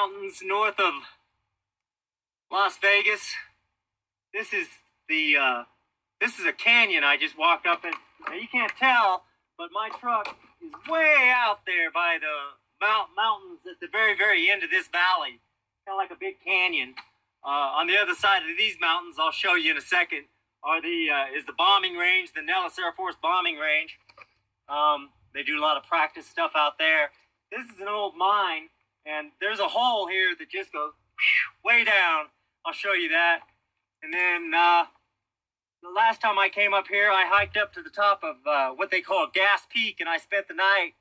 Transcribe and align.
Mountains 0.00 0.40
north 0.42 0.78
of 0.78 0.94
Las 2.50 2.78
Vegas. 2.80 3.34
This 4.32 4.52
is 4.52 4.66
the 5.08 5.36
uh, 5.36 5.62
this 6.20 6.38
is 6.38 6.46
a 6.46 6.52
canyon 6.52 7.04
I 7.04 7.16
just 7.16 7.36
walked 7.36 7.66
up 7.66 7.84
in. 7.84 7.92
Now 8.26 8.34
you 8.34 8.48
can't 8.50 8.72
tell, 8.78 9.24
but 9.58 9.68
my 9.72 9.90
truck 10.00 10.36
is 10.62 10.72
way 10.88 11.30
out 11.34 11.60
there 11.66 11.90
by 11.90 12.18
the 12.20 12.86
mount 12.86 13.10
mountains 13.14 13.60
at 13.70 13.80
the 13.80 13.88
very 13.92 14.16
very 14.16 14.50
end 14.50 14.62
of 14.62 14.70
this 14.70 14.88
valley, 14.88 15.40
kind 15.84 15.92
of 15.92 15.98
like 15.98 16.10
a 16.10 16.18
big 16.18 16.36
canyon. 16.44 16.94
Uh, 17.44 17.80
on 17.80 17.86
the 17.86 17.96
other 17.96 18.14
side 18.14 18.42
of 18.42 18.56
these 18.56 18.76
mountains, 18.80 19.16
I'll 19.18 19.32
show 19.32 19.54
you 19.54 19.72
in 19.72 19.76
a 19.76 19.82
second, 19.82 20.24
are 20.62 20.80
the 20.80 21.08
uh, 21.12 21.36
is 21.36 21.44
the 21.44 21.56
bombing 21.56 21.96
range, 21.96 22.32
the 22.34 22.42
Nellis 22.42 22.78
Air 22.78 22.92
Force 22.96 23.16
bombing 23.20 23.56
range. 23.56 23.98
Um, 24.68 25.10
they 25.34 25.42
do 25.42 25.58
a 25.58 25.62
lot 25.62 25.76
of 25.76 25.82
practice 25.84 26.26
stuff 26.26 26.52
out 26.54 26.78
there. 26.78 27.10
This 27.50 27.66
is 27.66 27.80
an 27.80 27.88
old 27.88 28.16
mine, 28.16 28.68
and 29.06 29.30
there's 29.40 29.60
a 29.60 29.68
hole 29.68 30.06
here 30.06 30.34
that 30.38 30.50
just 30.50 30.72
goes 30.72 30.92
way 31.64 31.84
down. 31.84 32.26
I'll 32.64 32.72
show 32.72 32.92
you 32.92 33.08
that. 33.10 33.40
And 34.02 34.12
then 34.12 34.52
uh, 34.54 34.84
the 35.82 35.90
last 35.94 36.20
time 36.20 36.38
I 36.38 36.48
came 36.48 36.74
up 36.74 36.86
here, 36.88 37.10
I 37.10 37.24
hiked 37.26 37.56
up 37.56 37.72
to 37.74 37.82
the 37.82 37.90
top 37.90 38.22
of 38.22 38.36
uh, 38.46 38.70
what 38.74 38.90
they 38.90 39.00
call 39.00 39.28
Gas 39.32 39.66
Peak, 39.72 39.96
and 40.00 40.08
I 40.08 40.18
spent 40.18 40.48
the 40.48 40.54
night. 40.54 40.92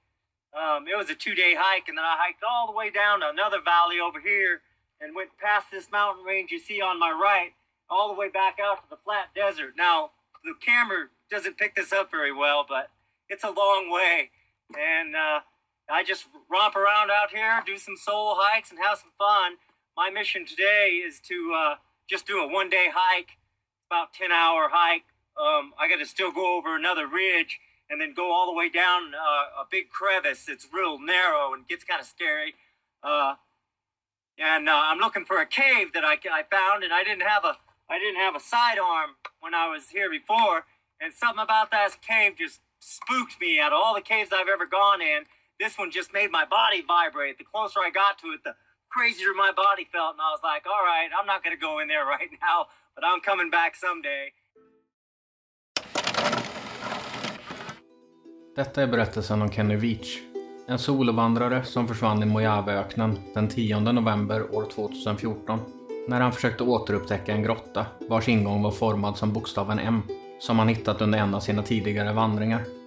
Um, 0.53 0.88
it 0.88 0.97
was 0.97 1.09
a 1.09 1.16
two-day 1.16 1.53
hike, 1.58 1.88
and 1.88 1.97
then 1.97 2.05
I 2.05 2.16
hiked 2.17 2.44
all 2.50 2.67
the 2.67 2.73
way 2.73 2.89
down 2.89 3.20
to 3.20 3.30
another 3.30 3.61
valley 3.64 4.00
over 4.00 4.20
here, 4.20 4.61
and 5.00 5.16
went 5.16 5.30
past 5.38 5.67
this 5.72 5.92
mountain 5.92 6.25
range 6.25 6.52
you 6.52 6.59
see 6.59 6.81
on 6.81 7.00
my 7.00 7.11
right, 7.11 7.52
all 7.89 8.08
the 8.08 8.20
way 8.20 8.30
back 8.30 8.58
out 8.61 8.83
to 8.83 8.89
the 8.89 8.97
flat 9.03 9.30
desert. 9.36 9.73
Now 9.77 10.11
the 10.44 10.53
camera 10.59 11.08
doesn't 11.30 11.58
pick 11.58 11.75
this 11.75 11.94
up 11.94 12.09
very 12.09 12.33
well, 12.33 12.66
but 12.67 12.89
it's 13.30 13.44
a 13.44 13.52
long 13.52 13.92
way, 13.92 14.31
and 14.77 15.16
uh, 15.16 15.39
I 15.92 16.04
just 16.04 16.26
romp 16.52 16.76
around 16.76 17.09
out 17.09 17.32
here, 17.32 17.62
do 17.66 17.78
some 17.78 17.98
solo 17.98 18.36
hikes, 18.38 18.70
and 18.70 18.80
have 18.80 19.00
some 19.00 19.12
fun. 19.18 19.54
My 19.98 20.09
mission 20.09 20.45
today 20.45 21.02
is 21.06 21.20
to 21.22 21.54
uh, 21.56 21.76
just 22.09 22.28
do 22.28 22.40
a 22.44 22.48
one-day 22.48 22.88
hike, 22.94 23.32
about 23.90 24.14
ten-hour 24.14 24.70
hike. 24.72 25.04
Um, 25.40 25.73
I 25.80 25.90
got 25.90 25.98
to 25.98 26.06
still 26.06 26.32
go 26.32 26.58
over 26.58 26.76
another 26.76 27.08
ridge 27.08 27.60
and 27.90 28.00
then 28.00 28.14
go 28.14 28.32
all 28.32 28.45
the 28.45 28.58
way 28.58 28.70
down 28.70 29.14
uh, 29.16 29.62
a 29.62 29.66
big 29.70 29.89
crevice. 29.89 30.48
It's 30.48 30.67
real 30.72 31.00
narrow 31.00 31.54
and 31.54 31.67
gets 31.67 31.83
kind 31.83 32.00
of 32.00 32.06
scary. 32.06 32.54
Uh, 33.02 33.36
and 34.38 34.70
uh, 34.70 34.82
I'm 34.86 35.00
looking 35.00 35.26
for 35.26 35.42
a 35.42 35.45
cave 35.45 35.94
that 35.94 36.06
I, 36.06 36.17
I 36.32 36.44
found, 36.52 36.83
and 36.83 36.94
I 36.94 37.04
didn't 37.04 37.23
have 37.23 37.44
a 37.45 37.58
I 37.89 37.98
didn't 37.98 38.21
have 38.21 38.36
a 38.36 38.39
sidearm 38.39 39.16
when 39.39 39.56
I 39.56 39.67
was 39.67 39.89
here 39.89 40.11
before, 40.11 40.66
and 41.02 41.11
something 41.11 41.42
about 41.42 41.71
that 41.71 41.98
cave 42.08 42.33
just 42.38 42.60
spooked 42.80 43.42
me 43.42 43.60
out 43.60 43.73
of 43.73 43.80
all 43.82 43.95
the 43.95 44.02
caves 44.02 44.30
I've 44.32 44.48
ever 44.48 44.67
gone 44.67 45.02
in. 45.02 45.23
This 45.59 45.77
one 45.77 45.92
just 45.92 46.14
made 46.14 46.31
my 46.31 46.45
body 46.45 46.81
vibrate. 46.95 47.37
The 47.37 47.43
closer 47.53 47.80
I 47.87 47.92
got 48.03 48.14
to 48.21 48.27
it, 48.36 48.42
the 48.47 48.55
crazier 48.95 49.33
my 49.45 49.52
body 49.64 49.86
felt, 49.95 50.14
and 50.15 50.21
I 50.27 50.31
was 50.36 50.43
like, 50.52 50.64
all 50.73 50.83
right, 50.93 51.09
I'm 51.17 51.27
not 51.31 51.43
going 51.43 51.55
to 51.58 51.64
go 51.67 51.73
in 51.81 51.87
there 51.93 52.05
right 52.15 52.31
now, 52.47 52.58
but 52.95 53.03
I'm 53.09 53.21
coming 53.30 53.49
back 53.49 53.75
someday. 53.75 54.25
Detta 58.55 58.83
är 58.83 58.87
berättelsen 58.87 59.42
om 59.42 59.52
Kenny 59.52 59.75
Veach. 59.75 60.20
En 60.67 60.80
solovandrare 60.80 61.64
som 61.64 61.87
försvann 61.87 62.23
i 62.23 62.26
Mojaveöknen 62.26 63.20
den 63.33 63.49
10 63.49 63.80
november 63.80 64.55
år 64.55 64.65
2014 64.71 65.59
när 66.08 66.21
han 66.21 66.31
försökte 66.31 66.64
återupptäcka 66.64 67.31
en 67.31 67.43
grotta 67.43 67.86
vars 68.09 68.27
ingång 68.27 68.64
var 68.64 68.71
formad 68.71 69.17
som 69.17 69.33
bokstaven 69.33 69.80
M 69.80 70.02
som 70.39 70.59
han 70.59 70.67
hittat 70.67 71.02
under 71.02 71.20
en 71.20 71.36
av 71.36 71.39
sina 71.39 71.64
tidigare 71.64 72.14
vandringar. 72.14 72.79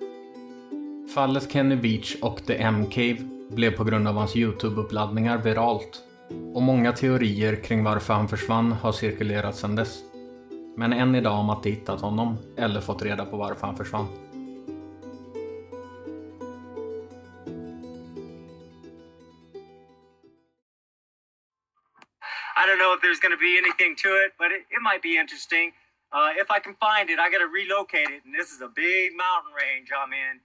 Fallet 1.14 1.52
Kenny 1.52 1.76
Beach 1.76 2.16
och 2.22 2.46
The 2.46 2.56
M-Cave 2.56 3.16
blev 3.50 3.70
på 3.76 3.84
grund 3.84 4.08
av 4.08 4.14
hans 4.14 4.36
Youtube-uppladdningar 4.36 5.38
viralt 5.38 6.02
och 6.54 6.62
många 6.62 6.92
teorier 6.92 7.64
kring 7.64 7.84
varför 7.84 8.14
han 8.14 8.28
försvann 8.28 8.72
har 8.72 8.92
cirkulerat 8.92 9.56
sedan 9.56 9.76
dess. 9.76 10.02
Men 10.76 10.92
än 10.92 11.14
idag 11.14 11.30
har 11.30 11.42
man 11.42 11.56
inte 11.56 11.70
hittat 11.70 12.00
honom 12.00 12.38
eller 12.58 12.80
fått 12.80 13.02
reda 13.02 13.24
på 13.24 13.36
varför 13.36 13.66
han 13.66 13.76
försvann. 13.76 14.06
I 22.56 22.66
don't 22.66 22.78
know 22.78 22.92
if 22.94 23.00
there's 23.02 23.20
going 23.24 23.36
to 23.38 23.42
be 23.48 23.58
anything 23.62 23.96
to 24.04 24.08
it, 24.24 24.30
but 24.38 24.48
it, 24.56 24.62
it 24.76 24.82
might 24.88 25.02
be 25.02 25.14
interesting. 25.22 25.72
Uh, 26.14 26.30
if 26.42 26.48
I 26.56 26.58
can 26.64 26.74
find 26.86 27.10
it, 27.10 27.18
I 27.18 27.26
got 27.34 27.40
to 27.46 27.50
relocate 27.60 28.10
it, 28.16 28.20
and 28.24 28.32
this 28.38 28.48
is 28.54 28.60
a 28.62 28.72
big 28.84 29.06
mountain 29.24 29.52
range 29.62 29.88
I'm 30.00 30.12
in, 30.12 30.40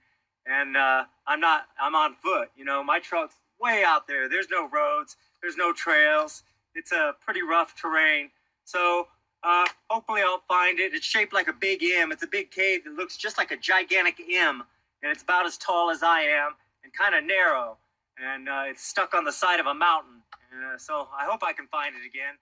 and 0.48 0.76
uh, 0.76 1.04
I'm 1.26 1.40
not. 1.40 1.66
I'm 1.80 1.94
on 1.94 2.14
foot. 2.14 2.50
You 2.56 2.64
know, 2.64 2.82
my 2.82 2.98
truck's 2.98 3.36
way 3.60 3.84
out 3.86 4.06
there. 4.08 4.28
There's 4.28 4.48
no 4.50 4.68
roads. 4.68 5.16
There's 5.42 5.56
no 5.56 5.72
trails. 5.72 6.42
It's 6.74 6.92
a 6.92 7.14
pretty 7.24 7.42
rough 7.42 7.74
terrain. 7.80 8.30
So 8.64 9.08
uh, 9.42 9.66
hopefully 9.90 10.22
I'll 10.24 10.42
find 10.48 10.80
it. 10.80 10.94
It's 10.94 11.06
shaped 11.06 11.32
like 11.32 11.48
a 11.48 11.52
big 11.52 11.82
M. 11.82 12.12
It's 12.12 12.22
a 12.22 12.26
big 12.28 12.50
cave 12.50 12.84
that 12.84 12.94
looks 12.94 13.16
just 13.16 13.38
like 13.38 13.50
a 13.50 13.56
gigantic 13.56 14.16
M, 14.32 14.62
and 15.02 15.12
it's 15.12 15.22
about 15.22 15.46
as 15.46 15.56
tall 15.58 15.90
as 15.90 16.02
I 16.02 16.20
am 16.20 16.54
and 16.84 16.92
kind 16.92 17.14
of 17.14 17.24
narrow, 17.24 17.76
and 18.22 18.48
uh, 18.48 18.64
it's 18.66 18.84
stuck 18.84 19.14
on 19.14 19.24
the 19.24 19.32
side 19.32 19.60
of 19.60 19.66
a 19.66 19.74
mountain. 19.74 20.22
Uh, 20.52 20.78
so 20.78 21.08
I 21.16 21.24
hope 21.24 21.42
I 21.42 21.52
can 21.52 21.66
find 21.66 21.94
it 21.94 22.06
again. 22.06 22.34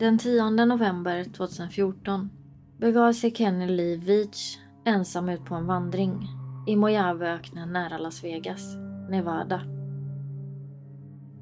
Den 0.00 0.18
10 0.18 0.50
november 0.50 1.24
2014 1.24 2.30
begav 2.78 3.12
sig 3.12 3.30
Kenny 3.30 3.66
Lee 3.66 3.96
Veach 3.96 4.58
ensam 4.84 5.28
ut 5.28 5.44
på 5.44 5.54
en 5.54 5.66
vandring 5.66 6.28
i 6.66 6.76
Mojaveöknen 6.76 7.72
nära 7.72 7.98
Las 7.98 8.24
Vegas, 8.24 8.76
Nevada. 9.10 9.60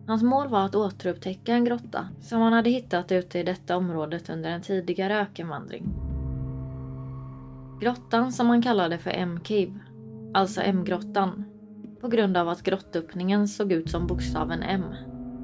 Hans 0.07 0.23
mål 0.23 0.49
var 0.49 0.65
att 0.65 0.75
återupptäcka 0.75 1.55
en 1.55 1.65
grotta 1.65 2.09
som 2.21 2.41
han 2.41 2.53
hade 2.53 2.71
hittat 2.71 3.13
ute 3.13 3.39
i 3.39 3.43
detta 3.43 3.77
området 3.77 4.31
under 4.31 4.51
en 4.51 4.63
tidigare 4.63 5.21
ökenvandring. 5.21 5.95
Grottan 7.81 8.33
som 8.33 8.49
han 8.49 8.63
kallade 8.63 8.99
för 8.99 9.11
M-Cave, 9.11 9.79
alltså 10.35 10.61
M-grottan, 10.61 11.45
på 12.01 12.09
grund 12.09 12.37
av 12.37 12.49
att 12.49 12.63
grottöppningen 12.63 13.49
såg 13.49 13.73
ut 13.73 13.91
som 13.91 14.07
bokstaven 14.07 14.63
M, 14.63 14.85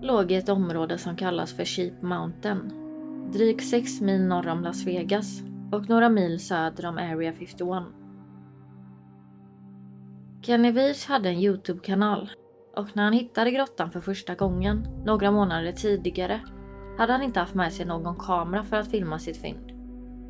låg 0.02 0.32
i 0.32 0.34
ett 0.34 0.49
område 0.49 0.99
som 0.99 1.16
kallas 1.16 1.52
för 1.52 1.64
Sheep 1.64 2.02
Mountain, 2.02 2.83
drygt 3.34 3.64
6 3.64 4.00
mil 4.00 4.20
norr 4.20 4.48
om 4.48 4.62
Las 4.62 4.84
Vegas 4.86 5.42
och 5.72 5.88
några 5.88 6.08
mil 6.08 6.40
söder 6.40 6.86
om 6.86 6.98
Area 6.98 7.32
51. 7.32 7.84
Kenny 10.42 10.72
Veach 10.72 11.06
hade 11.06 11.28
en 11.28 11.38
Youtube-kanal 11.38 12.31
och 12.76 12.96
när 12.96 13.04
han 13.04 13.12
hittade 13.12 13.50
grottan 13.50 13.90
för 13.90 14.00
första 14.00 14.34
gången, 14.34 14.86
några 15.04 15.31
månader 15.31 15.72
tidigare, 15.72 16.40
hade 16.98 17.12
han 17.12 17.22
inte 17.22 17.40
haft 17.40 17.54
med 17.54 17.72
sig 17.72 17.86
någon 17.86 18.16
kamera 18.16 18.62
för 18.62 18.76
att 18.76 18.90
filma 18.90 19.19
sitt 19.19 19.37
fynd. 19.37 19.72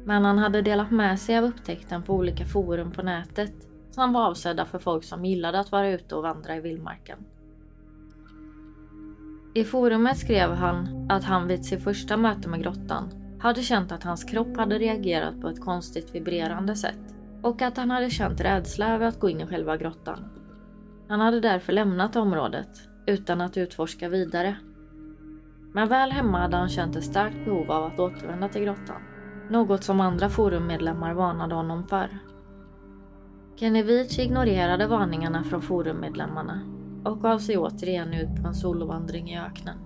Men 0.05 0.25
han 0.25 0.39
hade 0.39 0.63
delat 0.63 0.91
med 0.91 1.21
sig 1.21 1.39
av 1.39 1.45
upptäckten 1.45 2.03
på 2.03 2.15
olika 2.15 2.45
forum 2.45 2.93
på 2.93 3.03
nätet 3.03 3.53
som 3.91 4.13
var 4.13 4.27
avsedda 4.27 4.65
för 4.65 4.79
folk 4.79 5.05
som 5.05 5.25
gillade 5.25 5.61
att 5.61 5.73
vara 5.73 5.91
ute 5.91 6.15
och 6.15 6.23
vandra 6.23 6.57
i 6.57 6.61
vildmarken. 6.61 7.19
I 9.57 9.65
forumet 9.65 10.19
skrev 10.19 10.51
han 10.51 11.07
att 11.11 11.25
han 11.25 11.49
vid 11.49 11.65
sitt 11.65 11.85
första 11.85 12.17
möte 12.17 12.49
med 12.49 12.63
grottan 12.63 13.09
hade 13.39 13.63
känt 13.63 13.93
att 13.93 14.03
hans 14.03 14.25
kropp 14.25 14.57
hade 14.57 14.79
reagerat 14.79 15.41
på 15.41 15.49
ett 15.49 15.61
konstigt 15.61 16.15
vibrerande 16.15 16.77
sätt 16.77 17.15
och 17.43 17.63
att 17.63 17.77
han 17.77 17.91
hade 17.91 18.11
känt 18.11 18.41
rädsla 18.41 18.95
över 18.95 19.07
att 19.07 19.21
gå 19.21 19.29
in 19.29 19.41
i 19.41 19.47
själva 19.47 19.77
grottan. 19.77 20.19
Han 21.09 21.21
hade 21.21 21.41
därför 21.41 21.73
lämnat 21.73 22.17
området 22.17 22.69
utan 23.07 23.41
att 23.41 23.57
utforska 23.57 24.09
vidare. 24.09 24.57
Men 25.73 25.89
väl 25.89 26.11
hemma 26.11 26.39
hade 26.39 26.57
han 26.57 26.69
känt 26.69 26.97
ett 26.97 27.05
starkt 27.05 27.45
behov 27.45 27.71
av 27.71 27.85
att 27.85 27.99
återvända 27.99 28.49
till 28.49 28.63
grottan. 28.63 29.03
Något 29.51 29.85
som 29.85 30.01
andra 30.01 30.29
forummedlemmar 30.29 31.15
varnade 31.15 31.55
honom 31.55 31.87
för. 31.87 32.19
Kenny 33.57 34.07
ignorerade 34.19 34.87
varningarna 34.87 35.45
från 35.45 35.63
forummedlemmarna 35.63 36.61
och 37.05 37.21
gav 37.21 37.39
sig 37.39 37.59
återigen 37.59 38.15
ut 38.15 38.43
på 38.43 38.49
en 38.49 38.55
solovandring 38.55 39.31
i 39.31 39.39
öknen. 39.39 39.79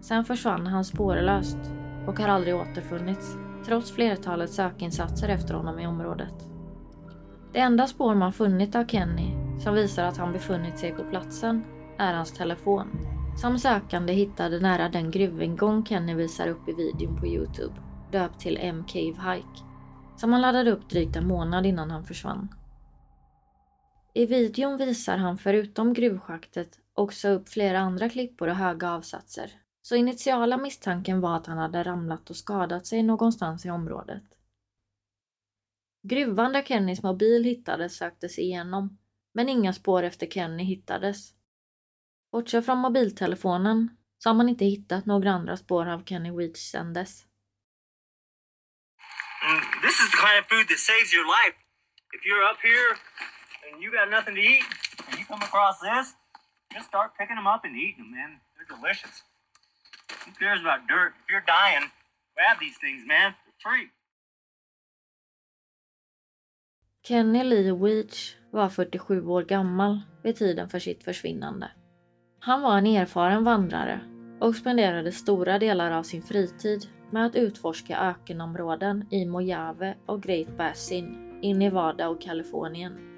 Sen 0.00 0.24
försvann 0.24 0.66
han 0.66 0.84
spårlöst 0.84 1.58
och 2.06 2.18
har 2.18 2.28
aldrig 2.28 2.56
återfunnits 2.56 3.36
trots 3.66 3.92
flertalet 3.92 4.50
sökinsatser 4.50 5.28
efter 5.28 5.54
honom 5.54 5.78
i 5.78 5.86
området. 5.86 6.48
Det 7.52 7.60
enda 7.60 7.86
spår 7.86 8.14
man 8.14 8.32
funnit 8.32 8.74
av 8.74 8.86
Kenny 8.86 9.32
som 9.60 9.74
visar 9.74 10.04
att 10.04 10.16
han 10.16 10.32
befunnit 10.32 10.78
sig 10.78 10.92
på 10.92 11.04
platsen 11.04 11.64
är 11.98 12.14
hans 12.14 12.32
telefon 12.32 12.88
som 13.36 13.58
sökande 13.58 14.12
hittade 14.12 14.60
nära 14.60 14.88
den 14.88 15.10
gruvingång 15.10 15.84
Kenny 15.84 16.14
visar 16.14 16.48
upp 16.48 16.68
i 16.68 16.72
videon 16.72 17.20
på 17.20 17.26
Youtube 17.26 17.74
döpt 18.12 18.40
till 18.40 18.58
M-Cave 18.60 19.34
Hike 19.34 19.62
som 20.16 20.32
han 20.32 20.42
laddade 20.42 20.70
upp 20.70 20.88
drygt 20.88 21.16
en 21.16 21.26
månad 21.26 21.66
innan 21.66 21.90
han 21.90 22.04
försvann. 22.04 22.48
I 24.16 24.26
videon 24.26 24.76
visar 24.76 25.16
han 25.16 25.38
förutom 25.38 25.92
gruvschaktet 25.92 26.78
också 26.94 27.28
upp 27.28 27.48
flera 27.48 27.78
andra 27.78 28.08
klippor 28.08 28.48
och 28.48 28.54
höga 28.54 28.90
avsatser. 28.90 29.50
Så 29.82 29.96
initiala 29.96 30.56
misstanken 30.56 31.20
var 31.20 31.36
att 31.36 31.46
han 31.46 31.58
hade 31.58 31.82
ramlat 31.82 32.30
och 32.30 32.36
skadat 32.36 32.86
sig 32.86 33.02
någonstans 33.02 33.66
i 33.66 33.70
området. 33.70 34.24
Gruvan 36.02 36.52
där 36.52 36.62
Kennys 36.62 37.02
mobil 37.02 37.44
hittades 37.44 37.96
söktes 37.96 38.38
igenom, 38.38 38.98
men 39.34 39.48
inga 39.48 39.72
spår 39.72 40.02
efter 40.02 40.26
Kenny 40.26 40.64
hittades. 40.64 41.30
Bortsett 42.32 42.64
från 42.64 42.78
mobiltelefonen 42.78 43.96
så 44.18 44.28
har 44.28 44.34
man 44.34 44.48
inte 44.48 44.64
hittat 44.64 45.06
några 45.06 45.30
andra 45.30 45.56
spår 45.56 45.86
av 45.86 46.04
Kenny 46.04 46.30
Weech 46.30 46.70
sedan 46.70 46.92
dess. 46.92 47.24
And 49.42 49.82
this 49.82 50.00
is 50.00 50.10
the 50.10 50.16
kind 50.16 50.38
of 50.40 50.48
food 50.48 50.68
that 50.68 50.78
saves 50.78 51.14
your 51.14 51.26
life. 51.36 51.56
If 52.16 52.20
you're 52.26 52.50
up 52.52 52.60
here 52.62 52.90
and 53.72 53.82
you 53.82 53.92
got 53.92 54.10
nothing 54.10 54.34
to 54.34 54.40
eat, 54.40 54.64
and 55.08 55.18
you 55.18 55.24
come 55.26 55.42
across 55.42 55.78
this, 55.80 56.14
just 56.72 56.86
start 56.88 57.10
picking 57.18 57.36
them 57.36 57.46
up 57.46 57.64
and 57.64 57.76
eating 57.76 58.04
them, 58.04 58.10
man. 58.12 58.40
They're 58.54 58.76
delicious. 58.76 59.22
Who 60.24 60.32
cares 60.32 60.60
about 60.60 60.86
dirt? 60.88 61.12
If 61.22 61.30
you're 61.30 61.46
dying, 61.46 61.90
grab 62.34 62.56
these 62.60 62.78
things, 62.78 63.02
man. 63.06 63.34
They're 63.44 63.62
free. 63.66 63.88
Kenny 67.08 67.44
Lee 67.44 67.72
Weech 67.72 68.36
var 68.50 68.68
47 68.68 69.26
år 69.26 69.42
gammal 69.42 70.00
vid 70.22 70.36
tiden 70.36 70.68
för 70.68 70.78
sitt 70.78 71.04
försvinnande. 71.04 71.70
Han 72.40 72.62
var 72.62 72.78
en 72.78 72.86
erfaren 72.86 73.44
vandrare 73.44 74.00
och 74.40 74.56
spenderade 74.56 75.12
stora 75.12 75.58
delar 75.58 75.90
av 75.90 76.02
sin 76.02 76.22
fritid 76.22 76.90
med 77.10 77.26
att 77.26 77.36
utforska 77.36 77.98
ökenområden 77.98 79.08
i 79.10 79.26
Mojave 79.26 79.94
och 80.06 80.22
Great 80.22 80.56
Basin 80.56 81.38
i 81.42 81.54
Nevada 81.54 82.08
och 82.08 82.22
Kalifornien. 82.22 83.15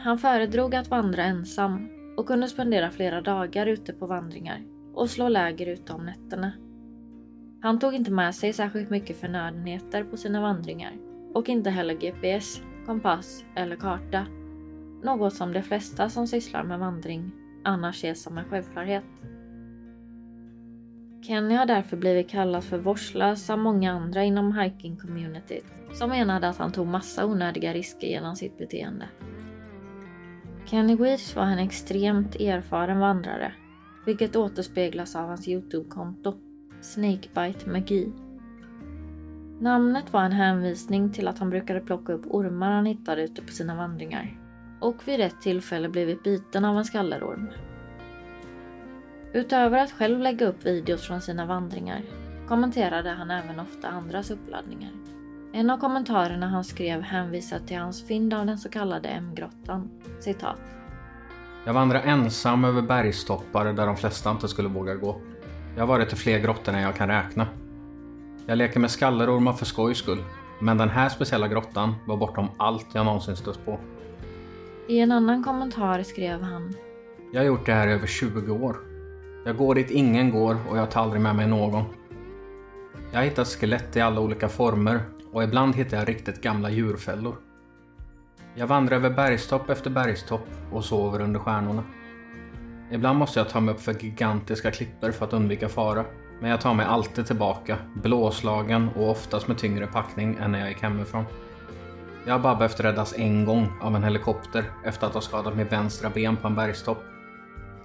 Han 0.00 0.18
föredrog 0.18 0.74
att 0.74 0.90
vandra 0.90 1.22
ensam 1.22 1.88
och 2.16 2.26
kunde 2.26 2.48
spendera 2.48 2.90
flera 2.90 3.20
dagar 3.20 3.66
ute 3.66 3.92
på 3.92 4.06
vandringar 4.06 4.62
och 4.94 5.10
slå 5.10 5.28
läger 5.28 5.66
ute 5.66 5.92
om 5.92 6.06
nätterna. 6.06 6.52
Han 7.62 7.78
tog 7.78 7.94
inte 7.94 8.10
med 8.10 8.34
sig 8.34 8.52
särskilt 8.52 8.90
mycket 8.90 9.20
förnödenheter 9.20 10.04
på 10.04 10.16
sina 10.16 10.40
vandringar 10.40 10.92
och 11.34 11.48
inte 11.48 11.70
heller 11.70 11.94
GPS, 11.94 12.60
kompass 12.86 13.44
eller 13.56 13.76
karta. 13.76 14.26
Något 15.02 15.34
som 15.34 15.52
de 15.52 15.62
flesta 15.62 16.08
som 16.08 16.26
sysslar 16.26 16.64
med 16.64 16.78
vandring 16.78 17.30
annars 17.64 17.96
ses 17.96 18.22
som 18.22 18.38
en 18.38 18.44
självklarhet. 18.44 19.04
Kenny 21.22 21.54
har 21.54 21.66
därför 21.66 21.96
blivit 21.96 22.30
kallad 22.30 22.64
för 22.64 22.78
vårdslös 22.78 23.50
av 23.50 23.58
många 23.58 23.92
andra 23.92 24.24
inom 24.24 24.52
hiking-communityt 24.52 25.64
som 25.92 26.10
menade 26.10 26.48
att 26.48 26.58
han 26.58 26.72
tog 26.72 26.86
massa 26.86 27.26
onödiga 27.26 27.74
risker 27.74 28.06
genom 28.06 28.36
sitt 28.36 28.58
beteende. 28.58 29.08
Kenny 30.70 30.96
Weirs 30.96 31.36
var 31.36 31.42
en 31.44 31.58
extremt 31.58 32.34
erfaren 32.34 32.98
vandrare, 32.98 33.52
vilket 34.04 34.36
återspeglas 34.36 35.16
av 35.16 35.28
hans 35.28 35.48
Youtube-konto, 35.48 36.34
Snakebite 36.80 37.70
McGee. 37.70 38.12
Namnet 39.60 40.12
var 40.12 40.22
en 40.22 40.32
hänvisning 40.32 41.12
till 41.12 41.28
att 41.28 41.38
han 41.38 41.50
brukade 41.50 41.80
plocka 41.80 42.12
upp 42.12 42.26
ormar 42.26 42.70
han 42.70 42.86
hittade 42.86 43.22
ute 43.22 43.42
på 43.42 43.52
sina 43.52 43.74
vandringar 43.74 44.40
och 44.80 45.08
vid 45.08 45.20
ett 45.20 45.40
tillfälle 45.40 45.88
blivit 45.88 46.22
biten 46.22 46.64
av 46.64 46.78
en 46.78 46.84
skallerorm. 46.84 47.48
Utöver 49.32 49.78
att 49.78 49.92
själv 49.92 50.20
lägga 50.20 50.46
upp 50.46 50.66
videos 50.66 51.06
från 51.06 51.20
sina 51.20 51.46
vandringar 51.46 52.02
kommenterade 52.48 53.10
han 53.10 53.30
även 53.30 53.60
ofta 53.60 53.88
andras 53.88 54.30
uppladdningar. 54.30 54.92
En 55.52 55.70
av 55.70 55.78
kommentarerna 55.78 56.48
han 56.48 56.64
skrev 56.64 57.02
hänvisade 57.02 57.66
till 57.66 57.78
hans 57.78 58.06
fynd 58.06 58.34
av 58.34 58.46
den 58.46 58.58
så 58.58 58.68
kallade 58.68 59.08
M-grottan. 59.08 59.90
Citat. 60.20 60.58
Jag 61.64 61.72
vandrar 61.72 62.00
ensam 62.00 62.64
över 62.64 62.82
bergstoppar 62.82 63.72
där 63.72 63.86
de 63.86 63.96
flesta 63.96 64.30
inte 64.30 64.48
skulle 64.48 64.68
våga 64.68 64.94
gå. 64.94 65.20
Jag 65.74 65.82
har 65.82 65.86
varit 65.86 66.12
i 66.12 66.16
fler 66.16 66.38
grottor 66.38 66.74
än 66.74 66.82
jag 66.82 66.96
kan 66.96 67.08
räkna. 67.08 67.46
Jag 68.46 68.58
leker 68.58 68.80
med 68.80 68.90
skallerormar 68.90 69.52
för 69.52 69.64
skojs 69.64 69.98
skull. 69.98 70.24
Men 70.60 70.78
den 70.78 70.88
här 70.88 71.08
speciella 71.08 71.48
grottan 71.48 71.94
var 72.06 72.16
bortom 72.16 72.48
allt 72.56 72.86
jag 72.92 73.06
någonsin 73.06 73.36
stött 73.36 73.64
på. 73.64 73.78
I 74.88 75.00
en 75.00 75.12
annan 75.12 75.44
kommentar 75.44 76.02
skrev 76.02 76.42
han 76.42 76.74
Jag 77.32 77.40
har 77.40 77.46
gjort 77.46 77.66
det 77.66 77.72
här 77.72 77.88
i 77.88 77.92
över 77.92 78.06
20 78.06 78.52
år. 78.52 78.76
Jag 79.44 79.56
går 79.56 79.74
dit 79.74 79.90
ingen 79.90 80.30
går 80.30 80.56
och 80.70 80.78
jag 80.78 80.90
tar 80.90 81.02
aldrig 81.02 81.22
med 81.22 81.36
mig 81.36 81.46
någon. 81.46 81.84
Jag 83.12 83.18
har 83.18 83.24
hittat 83.24 83.48
skelett 83.48 83.96
i 83.96 84.00
alla 84.00 84.20
olika 84.20 84.48
former 84.48 85.00
och 85.32 85.42
ibland 85.42 85.76
hittar 85.76 85.96
jag 85.96 86.08
riktigt 86.08 86.42
gamla 86.42 86.70
djurfällor. 86.70 87.36
Jag 88.54 88.66
vandrar 88.66 88.96
över 88.96 89.10
bergstopp 89.10 89.70
efter 89.70 89.90
bergstopp 89.90 90.48
och 90.72 90.84
sover 90.84 91.20
under 91.20 91.40
stjärnorna. 91.40 91.84
Ibland 92.90 93.18
måste 93.18 93.40
jag 93.40 93.48
ta 93.48 93.60
mig 93.60 93.74
upp 93.74 93.80
för 93.80 94.04
gigantiska 94.04 94.70
klippor 94.70 95.10
för 95.10 95.24
att 95.24 95.32
undvika 95.32 95.68
fara. 95.68 96.04
Men 96.40 96.50
jag 96.50 96.60
tar 96.60 96.74
mig 96.74 96.86
alltid 96.86 97.26
tillbaka, 97.26 97.76
blåslagen 97.94 98.88
och 98.96 99.10
oftast 99.10 99.48
med 99.48 99.58
tyngre 99.58 99.86
packning 99.86 100.36
än 100.40 100.52
när 100.52 100.58
jag 100.58 100.68
gick 100.68 100.82
hemifrån. 100.82 101.24
Jag 102.26 102.34
har 102.34 102.38
bara 102.38 102.54
behövt 102.54 102.80
räddas 102.80 103.14
en 103.16 103.44
gång 103.44 103.72
av 103.80 103.96
en 103.96 104.04
helikopter 104.04 104.64
efter 104.84 105.06
att 105.06 105.14
ha 105.14 105.20
skadat 105.20 105.56
mitt 105.56 105.72
vänstra 105.72 106.10
ben 106.10 106.36
på 106.36 106.46
en 106.46 106.54
bergstopp. 106.54 107.04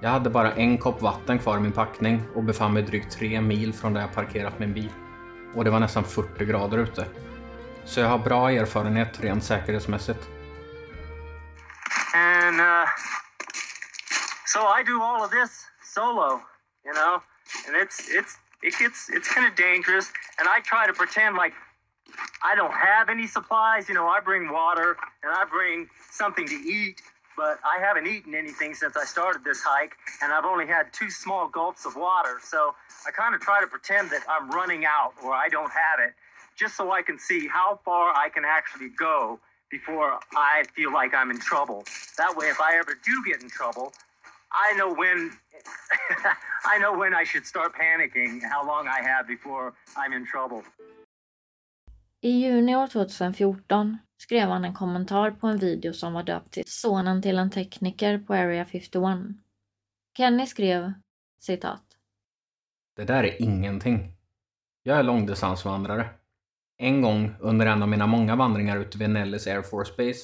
Jag 0.01 0.09
hade 0.09 0.29
bara 0.29 0.51
en 0.51 0.77
kopp 0.77 1.01
vatten 1.01 1.39
kvar 1.39 1.57
i 1.57 1.59
min 1.59 1.71
packning 1.71 2.21
och 2.35 2.43
befann 2.43 2.73
mig 2.73 2.83
drygt 2.83 3.11
tre 3.11 3.41
mil 3.41 3.73
från 3.73 3.93
där 3.93 4.01
jag 4.01 4.13
parkerat 4.13 4.59
min 4.59 4.73
bil. 4.73 4.89
Och 5.55 5.63
det 5.63 5.69
var 5.69 5.79
nästan 5.79 6.03
40 6.03 6.45
grader 6.45 6.77
ute. 6.77 7.05
Så 7.85 7.99
jag 7.99 8.07
har 8.07 8.17
bra 8.17 8.51
erfarenhet 8.51 9.19
rent 9.19 9.43
säkerhetsmässigt. 9.43 10.19
And 12.15 12.59
uh, 12.59 12.85
so 14.45 14.59
I 14.59 14.83
do 14.83 15.01
all 15.01 15.23
of 15.23 15.31
this 15.31 15.65
solo, 15.83 16.41
you 16.85 16.93
know, 16.93 17.21
and 17.67 17.75
it's 17.75 17.99
it's 18.09 18.37
it 18.61 18.73
gets 18.79 19.09
it's 19.09 19.27
kind 19.33 19.47
of 19.47 19.55
dangerous. 19.55 20.11
And 20.39 20.47
I 20.47 20.61
try 20.61 20.87
to 20.87 20.93
pretend 20.93 21.35
like 21.35 21.53
I 22.43 22.55
don't 22.55 22.73
have 22.73 23.09
any 23.09 23.27
supplies. 23.27 23.89
You 23.89 23.95
know, 23.95 24.07
I 24.07 24.19
bring 24.19 24.51
water 24.51 24.97
and 25.23 25.31
I 25.31 25.43
bring 25.45 25.89
something 26.11 26.47
to 26.47 26.55
eat, 26.55 27.01
but 27.35 27.59
I 27.63 27.79
haven't 27.79 28.07
eaten 28.07 28.35
anything 28.35 28.75
since 28.75 28.95
I 28.95 29.05
started 29.05 29.43
this 29.43 29.61
hike, 29.63 29.95
and 30.21 30.31
I've 30.31 30.45
only 30.45 30.67
had 30.67 30.93
two 30.93 31.09
small 31.09 31.47
gulps 31.47 31.85
of 31.85 31.95
water. 31.95 32.39
So 32.43 32.75
I 33.07 33.11
kind 33.11 33.33
of 33.35 33.41
try 33.41 33.61
to 33.61 33.67
pretend 33.67 34.09
that 34.11 34.23
I'm 34.29 34.49
running 34.51 34.85
out 34.85 35.13
or 35.23 35.33
I 35.33 35.49
don't 35.49 35.71
have 35.71 35.99
it, 36.07 36.13
just 36.55 36.75
so 36.77 36.91
I 36.91 37.01
can 37.01 37.17
see 37.19 37.47
how 37.47 37.79
far 37.85 38.05
I 38.25 38.29
can 38.29 38.45
actually 38.45 38.89
go 38.89 39.39
before 39.69 40.19
I 40.35 40.63
feel 40.75 40.91
like 40.99 41.11
I'm 41.19 41.31
in 41.31 41.39
trouble. 41.39 41.79
That 42.17 42.31
way, 42.37 42.47
if 42.55 42.59
I 42.69 42.71
ever 42.81 42.93
do 43.09 43.15
get 43.29 43.41
in 43.45 43.49
trouble, 43.49 43.87
I 44.65 44.67
know 44.77 44.89
when 45.01 45.19
I 46.73 46.75
know 46.81 46.93
when 47.01 47.13
I 47.21 47.23
should 47.25 47.45
start 47.53 47.69
panicking, 47.85 48.31
how 48.53 48.61
long 48.71 48.87
I 48.87 48.99
have 49.09 49.23
before 49.27 49.65
I'm 49.97 50.13
in 50.17 50.25
trouble. 50.33 50.61
I 52.21 52.29
juni 52.29 52.75
år 52.75 52.87
2014 52.87 53.97
skrev 54.17 54.49
han 54.49 54.65
en 54.65 54.73
kommentar 54.73 55.31
på 55.31 55.47
en 55.47 55.57
video 55.57 55.93
som 55.93 56.13
var 56.13 56.23
döpt 56.23 56.51
till 56.51 56.63
Sonen 56.67 57.21
till 57.21 57.37
en 57.37 57.51
tekniker 57.51 58.17
på 58.17 58.33
Area 58.33 58.65
51. 58.65 58.93
Kenny 60.17 60.45
skrev 60.45 60.93
citat. 61.39 61.83
Det 62.95 63.03
där 63.05 63.23
är 63.23 63.41
ingenting. 63.41 64.13
Jag 64.83 64.99
är 64.99 65.03
långdistansvandrare. 65.03 66.09
En 66.77 67.01
gång 67.01 67.35
under 67.39 67.65
en 67.65 67.81
av 67.81 67.89
mina 67.89 68.07
många 68.07 68.35
vandringar 68.35 68.77
ute 68.77 68.97
vid 68.97 69.09
Nellis 69.09 69.47
Air 69.47 69.61
Force 69.61 69.93
Base 69.97 70.19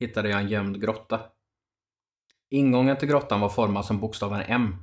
hittade 0.00 0.28
jag 0.28 0.40
en 0.40 0.48
gömd 0.48 0.80
grotta. 0.80 1.20
Ingången 2.50 2.96
till 2.96 3.08
grottan 3.08 3.40
var 3.40 3.48
formad 3.48 3.84
som 3.84 3.98
bokstaven 4.00 4.42
M. 4.46 4.76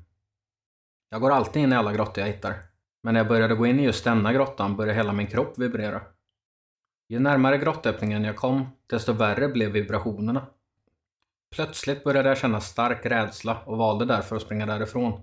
Jag 1.09 1.21
går 1.21 1.31
alltid 1.31 1.63
in 1.63 1.73
i 1.73 1.75
alla 1.75 1.93
grottor 1.93 2.23
jag 2.23 2.33
hittar. 2.33 2.55
Men 3.03 3.13
när 3.13 3.19
jag 3.19 3.27
började 3.27 3.55
gå 3.55 3.65
in 3.65 3.79
i 3.79 3.83
just 3.83 4.03
denna 4.03 4.33
grottan 4.33 4.75
började 4.75 4.97
hela 4.97 5.13
min 5.13 5.27
kropp 5.27 5.57
vibrera. 5.57 6.01
Ju 7.09 7.19
närmare 7.19 7.57
grottöppningen 7.57 8.23
jag 8.23 8.35
kom, 8.35 8.69
desto 8.88 9.13
värre 9.13 9.47
blev 9.47 9.71
vibrationerna. 9.71 10.45
Plötsligt 11.55 12.03
började 12.03 12.29
jag 12.29 12.38
känna 12.38 12.61
stark 12.61 13.05
rädsla 13.05 13.61
och 13.65 13.77
valde 13.77 14.05
därför 14.05 14.35
att 14.35 14.41
springa 14.41 14.65
därifrån. 14.65 15.21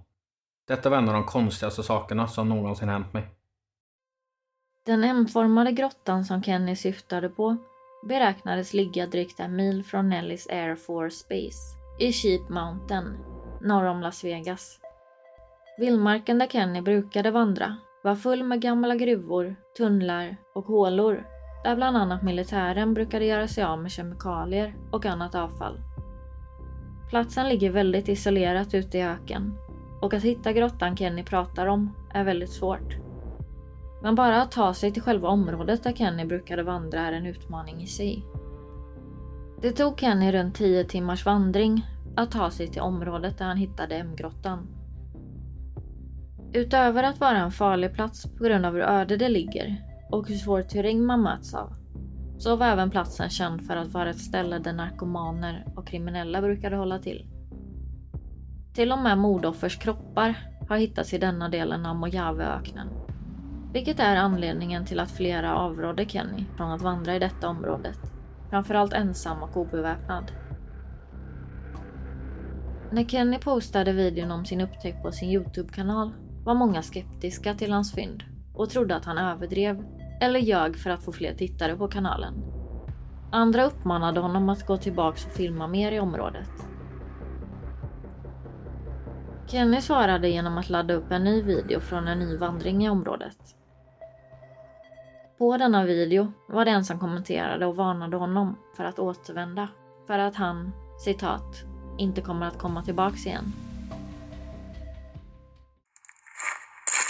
Detta 0.67 0.91
var 0.91 0.97
en 0.99 1.09
av 1.09 1.15
de 1.15 1.25
konstigaste 1.25 1.83
sakerna 1.83 2.29
som 2.29 2.49
någonsin 2.49 2.89
hänt 2.89 3.13
mig. 3.13 3.36
Den 4.87 5.05
M-formade 5.05 5.73
grottan 5.73 6.25
som 6.25 6.43
Kenny 6.43 6.77
syftade 6.77 7.29
på 7.29 7.57
beräknades 8.09 8.75
ligga 8.75 9.07
drygt 9.07 9.41
en 9.41 9.57
mil 9.57 9.85
från 9.85 10.09
Nellis 10.09 10.47
Air 10.51 10.75
Force 10.75 11.27
Base 11.29 11.79
i 11.99 12.13
Sheep 12.13 12.49
Mountain, 12.49 13.17
norr 13.61 13.85
om 13.85 14.01
Las 14.01 14.25
Vegas. 14.25 14.79
Vildmarken 15.79 16.39
där 16.39 16.47
Kenny 16.47 16.81
brukade 16.81 17.31
vandra 17.31 17.77
var 18.05 18.15
full 18.15 18.45
med 18.45 18.61
gamla 18.61 18.95
gruvor, 18.95 19.57
tunnlar 19.77 20.37
och 20.55 20.65
hålor 20.65 21.27
där 21.65 21.77
bland 21.77 21.97
annat 21.97 22.23
militären 22.23 22.95
brukade 22.95 23.25
göra 23.25 23.49
sig 23.49 23.65
av 23.65 23.83
med 23.83 23.91
kemikalier 23.91 24.75
och 24.91 25.07
annat 25.07 25.35
avfall. 25.35 25.81
Platsen 27.11 27.49
ligger 27.49 27.71
väldigt 27.71 28.09
isolerat 28.09 28.75
ute 28.75 28.99
i 28.99 29.03
öken 29.03 29.55
och 30.01 30.15
att 30.15 30.23
hitta 30.23 30.53
grottan 30.53 30.97
Kenny 30.97 31.25
pratar 31.25 31.67
om 31.67 31.95
är 32.15 32.25
väldigt 32.25 32.53
svårt. 32.53 33.06
Men 34.07 34.15
bara 34.15 34.43
att 34.43 34.53
ta 34.53 34.75
sig 34.75 34.93
till 34.93 35.03
själva 35.03 35.29
området 35.29 35.83
där 35.83 35.93
Kenny 35.93 36.25
brukade 36.25 36.63
vandra 36.63 37.01
är 37.01 37.13
en 37.13 37.27
utmaning 37.27 37.83
i 37.83 37.87
sig. 37.87 38.25
Det 39.63 39.73
tog 39.73 40.01
Kenny 40.01 40.33
runt 40.33 40.55
10 40.55 40.85
timmars 40.85 41.27
vandring 41.27 41.87
att 42.17 42.31
ta 42.31 42.51
sig 42.51 42.69
till 42.69 42.83
området 42.83 43.39
där 43.39 43.45
han 43.45 43.57
hittade 43.57 43.95
M-grottan. 43.97 44.67
Utöver 46.53 47.03
att 47.03 47.21
vara 47.21 47.39
en 47.39 47.51
farlig 47.53 47.95
plats 47.95 48.35
på 48.37 48.45
grund 48.45 48.67
av 48.67 48.73
hur 48.73 48.83
öde 48.83 49.17
det 49.17 49.29
ligger 49.29 49.83
och 50.11 50.29
hur 50.29 50.37
svår 50.37 50.63
terräng 50.63 51.05
man 51.05 51.23
möts 51.23 51.55
av, 51.55 51.73
så 52.39 52.57
var 52.57 52.67
även 52.67 52.91
platsen 52.91 53.31
känd 53.31 53.67
för 53.67 53.77
att 53.77 53.93
vara 53.93 54.11
ett 54.11 54.21
ställe 54.21 54.59
där 54.59 54.73
narkomaner 54.73 55.67
och 55.77 55.87
kriminella 55.87 56.41
brukade 56.41 56.77
hålla 56.77 56.99
till. 56.99 57.27
Till 58.75 58.93
och 58.93 58.99
med 58.99 59.19
mordoffers 59.19 59.79
kroppar 59.79 60.35
har 60.69 60.77
hittats 60.77 61.15
i 61.15 61.19
denna 61.19 61.49
delen 61.49 61.87
av 61.87 61.97
Mojaveöknen. 61.97 62.89
Vilket 63.77 64.01
är 64.01 64.17
anledningen 64.17 64.85
till 64.85 65.01
att 65.01 65.11
flera 65.11 65.57
avrådde 65.57 66.05
Kenny 66.05 66.45
från 66.57 66.71
att 66.71 66.83
vandra 66.83 67.17
i 67.17 67.19
detta 67.19 67.49
området. 67.49 67.99
Framförallt 68.51 68.93
ensam 68.93 69.43
och 69.43 69.57
obeväpnad. 69.57 70.33
När 72.93 73.05
Kenny 73.05 73.39
postade 73.39 73.93
videon 73.93 74.31
om 74.31 74.45
sin 74.45 74.61
upptäckt 74.61 75.03
på 75.03 75.13
sin 75.13 75.31
Youtube-kanal 75.31 76.13
var 76.45 76.55
många 76.55 76.83
skeptiska 76.83 77.55
till 77.55 77.73
hans 77.73 77.93
fynd 77.93 78.23
och 78.55 78.71
trodde 78.71 78.97
att 78.97 79.05
han 79.05 79.19
överdrev 79.19 79.85
eller 80.21 80.41
ljög 80.41 80.77
för 80.77 80.91
att 80.91 81.05
få 81.05 81.13
fler 81.13 81.35
tittare 81.35 81.77
på 81.77 81.89
kanalen. 81.89 82.35
Andra 83.33 83.65
uppmanade 83.65 84.21
honom 84.21 84.49
att 84.49 84.67
gå 84.67 84.77
tillbaks 84.77 85.27
och 85.27 85.33
filma 85.33 85.67
mer 85.67 85.93
i 85.93 86.01
området. 86.01 86.51
Kenny 89.47 89.81
svarade 89.81 90.29
genom 90.29 90.59
att 90.59 90.71
ladda 90.71 90.95
upp 90.95 91.11
en 91.11 91.25
ny 91.25 91.43
video 91.43 91.81
från 91.81 92.09
en 92.09 92.19
ny 92.19 92.37
vandring 92.37 92.85
i 92.85 92.91
området. 92.91 93.57
På 95.39 95.57
denna 95.57 95.85
video 95.85 96.33
var 96.49 96.65
det 96.65 96.71
en 96.71 96.85
som 96.85 97.01
kommenterade 97.01 97.67
och 97.67 97.77
varnade 97.77 98.17
honom 98.17 98.59
för 98.77 98.85
att 98.85 98.99
återvända 98.99 99.69
för 100.07 100.19
att 100.19 100.37
han, 100.37 100.73
citat, 101.05 101.65
inte 101.99 102.21
kommer 102.23 102.47
att 102.47 102.59
komma 102.59 102.85
tillbaks 102.85 103.27
igen. 103.27 103.45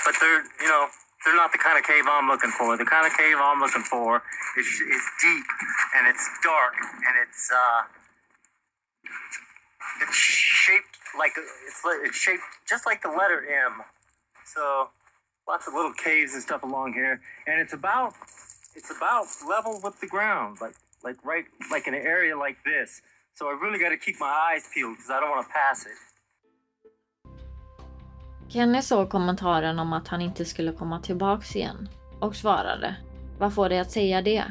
But 0.07 0.15
they're, 0.21 0.43
you 0.63 0.69
know, 0.73 0.85
they're 1.23 1.39
not 1.43 1.53
the 1.53 1.59
kind 1.67 1.77
of 1.81 1.85
cave 1.91 2.05
I'm 2.15 2.27
looking 2.33 2.51
for. 2.59 2.77
The 2.77 2.89
kind 2.95 3.07
of 3.07 3.13
cave 3.17 3.37
I'm 3.49 3.61
looking 3.65 3.87
for 3.95 4.23
is, 4.61 4.69
is 4.97 5.05
deep 5.27 5.49
and 5.95 6.03
it's 6.11 6.27
dark 6.53 6.75
and 7.07 7.15
it's 7.23 7.43
uh, 7.63 7.81
it's 10.03 10.19
shaped 10.67 10.95
like 11.23 11.35
it's 11.69 11.81
it's 12.07 12.19
shaped 12.27 12.47
just 12.73 12.87
like 12.87 13.01
the 13.07 13.13
letter 13.21 13.39
M. 13.71 13.75
So 14.55 14.63
lots 15.49 15.69
of 15.69 15.75
little 15.75 15.93
caves 15.93 16.35
and 16.35 16.43
stuff 16.43 16.63
along 16.63 16.93
here, 16.95 17.21
and 17.47 17.61
it's 17.63 17.75
about 17.75 18.13
it's 18.75 18.91
about 18.99 19.27
level 19.55 19.81
with 19.85 20.01
the 20.01 20.07
ground, 20.07 20.59
like 20.61 20.77
like 21.05 21.19
right 21.25 21.47
like 21.73 21.85
in 21.89 21.95
an 21.95 22.07
area 22.07 22.37
like 22.47 22.59
this. 22.65 23.03
So 23.35 23.43
I 23.51 23.53
really 23.63 23.79
got 23.85 23.91
to 23.91 24.01
keep 24.07 24.17
my 24.21 24.35
eyes 24.49 24.65
peeled 24.75 24.97
because 24.97 25.11
I 25.11 25.21
don't 25.21 25.31
want 25.31 25.47
to 25.47 25.53
pass 25.53 25.87
it. 25.87 25.99
Kenny 28.49 28.83
såg 28.83 29.11
kommentaren 29.11 29.79
om 29.79 29.93
att 29.93 30.09
han 30.09 30.21
inte 30.21 30.45
skulle 30.45 30.73
komma 30.73 31.01
tillbaks 31.01 31.57
igen 31.57 31.89
och 32.21 32.37
svarade 32.37 32.97
Vad 33.39 33.55
får 33.55 33.69
dig 33.69 33.79
att 33.79 33.91
säga 33.91 34.23
det? 34.23 34.45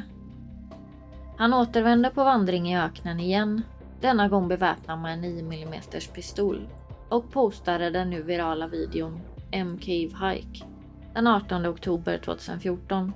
Han 1.38 1.54
återvände 1.54 2.10
på 2.10 2.24
vandring 2.24 2.72
i 2.72 2.78
öknen 2.78 3.20
igen, 3.20 3.62
denna 4.00 4.28
gång 4.28 4.48
beväpnad 4.48 4.98
med 4.98 5.12
en 5.12 5.20
9 5.20 5.42
mm 5.42 5.80
pistol 6.14 6.68
och 7.08 7.32
postade 7.32 7.90
den 7.90 8.10
nu 8.10 8.22
virala 8.22 8.66
videon 8.66 9.20
M-Cave 9.52 10.32
Hike 10.32 10.75
den 11.16 11.26
18 11.26 11.66
oktober 11.66 12.18
2014. 12.18 13.12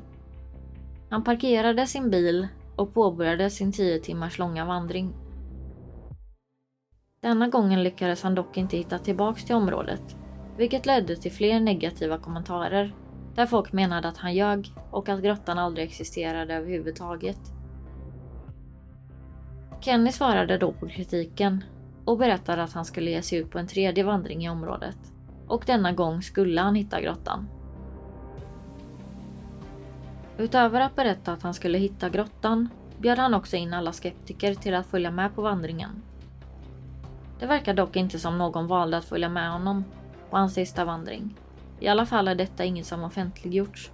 Han 1.10 1.24
parkerade 1.24 1.86
sin 1.86 2.10
bil 2.10 2.48
och 2.76 2.94
påbörjade 2.94 3.50
sin 3.50 3.72
10 3.72 3.98
timmars 3.98 4.38
långa 4.38 4.64
vandring. 4.64 5.14
Denna 7.22 7.48
gången 7.48 7.82
lyckades 7.82 8.22
han 8.22 8.34
dock 8.34 8.56
inte 8.56 8.76
hitta 8.76 8.98
tillbaks 8.98 9.44
till 9.44 9.54
området 9.54 10.16
vilket 10.56 10.86
ledde 10.86 11.16
till 11.16 11.32
fler 11.32 11.60
negativa 11.60 12.18
kommentarer 12.18 12.94
där 13.34 13.46
folk 13.46 13.72
menade 13.72 14.08
att 14.08 14.16
han 14.16 14.34
ljög 14.34 14.72
och 14.90 15.08
att 15.08 15.22
grottan 15.22 15.58
aldrig 15.58 15.86
existerade 15.86 16.54
överhuvudtaget. 16.54 17.40
Kenny 19.80 20.12
svarade 20.12 20.58
då 20.58 20.72
på 20.72 20.88
kritiken 20.88 21.64
och 22.04 22.18
berättade 22.18 22.62
att 22.62 22.72
han 22.72 22.84
skulle 22.84 23.10
ge 23.10 23.22
sig 23.22 23.38
ut 23.38 23.50
på 23.50 23.58
en 23.58 23.66
tredje 23.66 24.04
vandring 24.04 24.44
i 24.44 24.50
området 24.50 24.98
och 25.48 25.64
denna 25.66 25.92
gång 25.92 26.22
skulle 26.22 26.60
han 26.60 26.74
hitta 26.74 27.00
grottan. 27.00 27.48
Utöver 30.40 30.80
att 30.80 30.96
berätta 30.96 31.32
att 31.32 31.42
han 31.42 31.54
skulle 31.54 31.78
hitta 31.78 32.08
grottan 32.08 32.68
bjöd 32.98 33.18
han 33.18 33.34
också 33.34 33.56
in 33.56 33.74
alla 33.74 33.92
skeptiker 33.92 34.54
till 34.54 34.74
att 34.74 34.86
följa 34.86 35.10
med 35.10 35.34
på 35.34 35.42
vandringen. 35.42 36.02
Det 37.38 37.46
verkar 37.46 37.74
dock 37.74 37.96
inte 37.96 38.18
som 38.18 38.38
någon 38.38 38.66
valde 38.66 38.96
att 38.96 39.04
följa 39.04 39.28
med 39.28 39.50
honom 39.50 39.84
på 40.30 40.36
hans 40.36 40.54
sista 40.54 40.84
vandring. 40.84 41.34
I 41.80 41.88
alla 41.88 42.06
fall 42.06 42.28
är 42.28 42.34
detta 42.34 42.64
inget 42.64 42.86
som 42.86 43.04
offentliggjorts. 43.04 43.90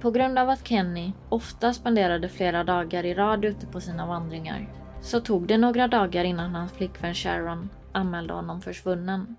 På 0.00 0.10
grund 0.10 0.38
av 0.38 0.48
att 0.48 0.68
Kenny 0.68 1.12
ofta 1.28 1.72
spenderade 1.72 2.28
flera 2.28 2.64
dagar 2.64 3.04
i 3.04 3.14
rad 3.14 3.44
ute 3.44 3.66
på 3.66 3.80
sina 3.80 4.06
vandringar 4.06 4.68
så 5.02 5.20
tog 5.20 5.46
det 5.46 5.58
några 5.58 5.88
dagar 5.88 6.24
innan 6.24 6.54
hans 6.54 6.72
flickvän 6.72 7.14
Sharon 7.14 7.70
anmälde 7.92 8.34
honom 8.34 8.60
försvunnen. 8.60 9.36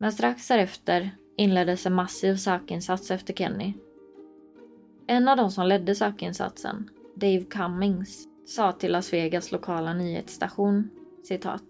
Men 0.00 0.12
strax 0.12 0.48
därefter 0.48 1.10
inleddes 1.36 1.86
en 1.86 1.94
massiv 1.94 2.36
sökinsats 2.36 3.10
efter 3.10 3.34
Kenny. 3.34 3.74
En 5.06 5.28
av 5.28 5.36
de 5.36 5.50
som 5.50 5.66
ledde 5.66 5.94
sökinsatsen, 5.94 6.90
Dave 7.14 7.44
Cummings, 7.44 8.28
sa 8.46 8.72
till 8.72 8.92
Las 8.92 9.12
Vegas 9.12 9.52
lokala 9.52 9.94
nyhetsstation 9.94 10.90
citat. 11.24 11.64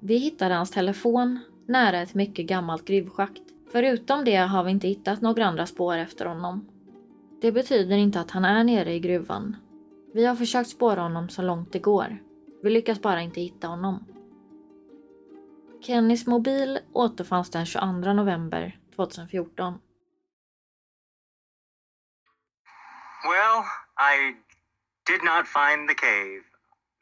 Vi 0.00 0.16
hittade 0.16 0.54
hans 0.54 0.70
telefon 0.70 1.38
nära 1.66 2.00
ett 2.00 2.14
mycket 2.14 2.46
gammalt 2.46 2.84
gruvschakt. 2.84 3.42
Förutom 3.72 4.24
det 4.24 4.36
har 4.36 4.64
vi 4.64 4.70
inte 4.70 4.88
hittat 4.88 5.20
några 5.20 5.46
andra 5.46 5.66
spår 5.66 5.96
efter 5.96 6.26
honom. 6.26 6.68
Det 7.40 7.52
betyder 7.52 7.96
inte 7.96 8.20
att 8.20 8.30
han 8.30 8.44
är 8.44 8.64
nere 8.64 8.94
i 8.94 9.00
gruvan. 9.00 9.56
Vi 10.12 10.24
har 10.24 10.34
försökt 10.36 10.70
spåra 10.70 11.00
honom 11.00 11.28
så 11.28 11.42
långt 11.42 11.72
det 11.72 11.78
går. 11.78 12.22
Vi 12.62 12.70
lyckas 12.70 13.02
bara 13.02 13.22
inte 13.22 13.40
hitta 13.40 13.66
honom. 13.66 14.04
Kennys 15.80 16.26
mobil 16.26 16.78
återfanns 16.92 17.50
den 17.50 17.66
22 17.66 17.86
november 18.12 18.78
2014. 18.96 19.74
Well, 23.24 23.66
I 23.98 24.34
did 25.06 25.24
not 25.24 25.46
find 25.46 25.88
the 25.88 25.94
cave. 25.94 26.42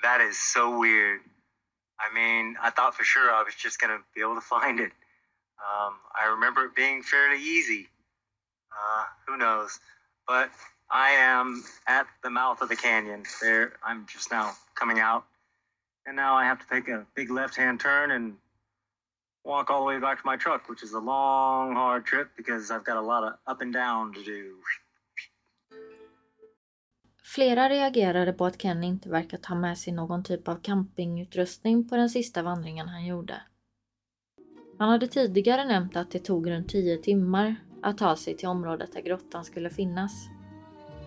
That 0.03 0.21
is 0.21 0.39
so 0.39 0.79
weird. 0.79 1.21
I 1.99 2.15
mean, 2.15 2.57
I 2.63 2.71
thought 2.71 2.95
for 2.95 3.05
sure 3.05 3.31
I 3.33 3.43
was 3.43 3.55
just 3.55 3.81
going 3.81 3.97
to 3.97 4.03
be 4.15 4.21
able 4.21 4.37
to 4.37 4.41
find 4.41 4.79
it. 4.79 4.93
Um, 5.59 5.95
I 6.21 6.29
remember 6.31 6.65
it 6.65 6.77
being 6.77 7.03
fairly 7.03 7.43
easy. 7.43 7.89
Uh, 8.73 9.05
who 9.27 9.37
knows? 9.37 9.79
But 10.27 10.51
I 10.91 11.11
am 11.11 11.65
at 11.87 12.07
the 12.23 12.31
mouth 12.31 12.63
of 12.63 12.69
the 12.69 12.77
canyon. 12.77 13.25
There, 13.41 13.75
I'm 13.85 14.07
just 14.07 14.31
now 14.31 14.53
coming 14.75 15.01
out. 15.01 15.25
And 16.07 16.17
now 16.17 16.35
I 16.35 16.45
have 16.45 16.59
to 16.61 16.67
take 16.69 16.89
a 16.89 17.07
big 17.15 17.31
left 17.31 17.57
hand 17.57 17.81
turn 17.81 18.11
and 18.11 18.35
walk 19.45 19.71
all 19.71 19.81
the 19.81 19.87
way 19.87 19.99
back 19.99 20.21
to 20.21 20.27
my 20.27 20.37
truck, 20.37 20.69
which 20.69 20.83
is 20.83 20.93
a 20.93 20.99
long, 20.99 21.75
hard 21.75 22.05
trip 22.05 22.31
because 22.37 22.71
I've 22.71 22.85
got 22.85 22.97
a 22.97 23.01
lot 23.01 23.25
of 23.25 23.35
up 23.47 23.61
and 23.61 23.73
down 23.73 24.13
to 24.15 24.23
do. 24.25 24.55
Flera 27.35 27.69
reagerade 27.69 28.33
på 28.33 28.47
att 28.47 28.63
Kenny 28.63 28.87
inte 28.87 29.09
verkar 29.09 29.39
ta 29.39 29.55
med 29.55 29.79
sig 29.79 29.93
någon 29.93 30.25
typ 30.25 30.49
av 30.49 30.57
campingutrustning 30.63 31.89
på 31.89 31.97
den 31.97 32.11
sista 32.11 32.43
vandringen 32.43 32.89
han 32.89 33.07
gjorde. 33.07 33.35
Han 34.79 34.89
hade 34.89 35.09
tidigare 35.09 35.65
nämnt 35.65 35.97
att 35.97 36.11
det 36.11 36.19
tog 36.19 36.51
runt 36.51 36.69
10 36.69 36.97
timmar 36.97 37.57
att 37.83 37.99
ta 37.99 38.17
sig 38.17 38.37
till 38.37 38.49
området 38.49 38.93
där 38.93 39.01
grottan 39.01 39.45
skulle 39.45 39.71
finnas. 39.71 40.13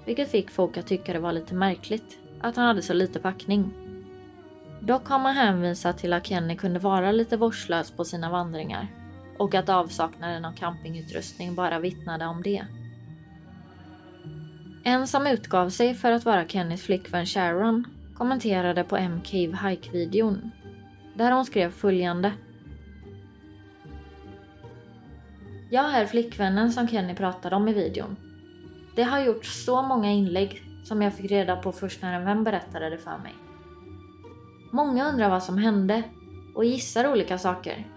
Vilket 0.05 0.31
fick 0.31 0.49
folk 0.49 0.77
att 0.77 0.87
tycka 0.87 1.13
det 1.13 1.19
var 1.19 1.31
lite 1.31 1.55
märkligt 1.55 2.19
att 2.41 2.55
han 2.55 2.65
hade 2.65 2.81
så 2.81 2.93
lite 2.93 3.19
packning. 3.19 3.73
Dock 4.81 5.07
har 5.07 5.19
man 5.19 5.35
hänvisat 5.35 5.97
till 5.97 6.13
att 6.13 6.27
Kenny 6.27 6.55
kunde 6.55 6.79
vara 6.79 7.11
lite 7.11 7.37
vårdslös 7.37 7.91
på 7.91 8.05
sina 8.05 8.31
vandringar 8.31 8.87
och 9.37 9.55
att 9.55 9.69
avsaknaden 9.69 10.45
av 10.45 10.51
campingutrustning 10.53 11.55
bara 11.55 11.79
vittnade 11.79 12.25
om 12.25 12.41
det. 12.43 12.65
En 14.87 15.07
som 15.07 15.27
utgav 15.27 15.69
sig 15.69 15.93
för 15.93 16.11
att 16.11 16.25
vara 16.25 16.47
Kennys 16.47 16.83
flickvän 16.83 17.25
Sharon 17.25 17.85
kommenterade 18.17 18.83
på 18.83 18.97
M-Cave 18.97 19.57
Hike-videon 19.69 20.51
där 21.13 21.31
hon 21.31 21.45
skrev 21.45 21.71
följande. 21.71 22.31
Jag 25.71 25.93
är 25.93 26.05
flickvännen 26.05 26.71
som 26.71 26.87
Kenny 26.87 27.15
pratade 27.15 27.55
om 27.55 27.67
i 27.67 27.73
videon. 27.73 28.15
Det 28.95 29.03
har 29.03 29.19
gjorts 29.19 29.65
så 29.65 29.81
många 29.81 30.11
inlägg 30.11 30.61
som 30.83 31.01
jag 31.01 31.13
fick 31.13 31.31
reda 31.31 31.55
på 31.55 31.71
först 31.71 32.01
när 32.01 32.13
en 32.13 32.25
vän 32.25 32.43
berättade 32.43 32.89
det 32.89 32.97
för 32.97 33.17
mig. 33.17 33.33
Många 34.71 35.09
undrar 35.09 35.29
vad 35.29 35.43
som 35.43 35.57
hände 35.57 36.03
och 36.55 36.65
gissar 36.65 37.11
olika 37.11 37.37
saker. 37.37 37.87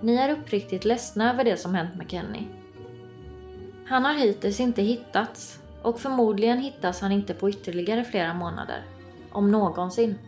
Ni 0.00 0.14
är 0.14 0.30
uppriktigt 0.30 0.84
ledsna 0.84 1.32
över 1.32 1.44
det 1.44 1.56
som 1.56 1.74
hänt 1.74 1.94
med 1.96 2.10
Kenny. 2.10 2.46
Han 3.86 4.04
har 4.04 4.14
hittills 4.14 4.60
inte 4.60 4.82
hittats 4.82 5.60
och 5.88 6.00
förmodligen 6.00 6.58
hittas 6.58 7.00
han 7.00 7.12
inte 7.12 7.34
på 7.34 7.50
ytterligare 7.50 8.04
flera 8.04 8.34
månader. 8.34 8.82
Om 9.32 9.50
någonsin. 9.50 10.18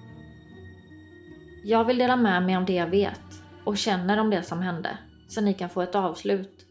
Jag 1.65 1.85
vill 1.85 1.99
dela 1.99 2.17
med 2.17 2.43
mig 2.43 2.57
om 2.57 2.65
det 2.65 2.73
jag 2.73 2.87
vet 2.87 3.43
och 3.65 3.77
känner 3.77 4.21
om 4.21 4.31
det 4.31 4.43
som 4.43 4.61
hände 4.61 4.99
så 5.29 5.41
ni 5.41 5.55
kan 5.55 5.71
få 5.71 5.83
ett 5.83 5.95
avslut. 5.95 6.67